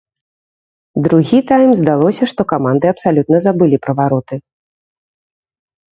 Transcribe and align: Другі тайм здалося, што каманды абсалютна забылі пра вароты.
Другі 1.07 1.39
тайм 1.51 1.71
здалося, 1.81 2.23
што 2.33 2.41
каманды 2.53 2.85
абсалютна 2.95 3.37
забылі 3.49 3.77
пра 3.85 3.93
вароты. 4.01 4.43